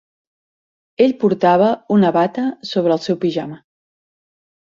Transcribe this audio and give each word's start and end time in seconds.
Ell 1.05 1.11
portava 1.23 1.67
una 1.97 2.11
bata 2.17 2.45
sobre 2.71 2.95
el 2.99 3.05
seu 3.09 3.19
pijama. 3.27 3.59